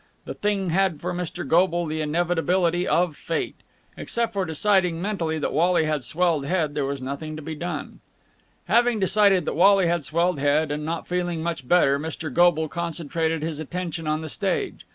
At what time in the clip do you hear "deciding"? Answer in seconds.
4.45-4.99